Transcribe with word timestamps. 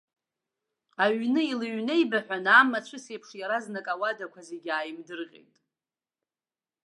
Аҩны 1.03 1.41
илыҩнеибаҳәан, 1.51 2.45
амацәыс 2.59 3.05
еиԥш 3.11 3.29
иаразнак 3.35 3.87
ауадақәа 3.93 4.41
зегьы 4.49 4.71
ааимдырҟьеит. 4.73 5.55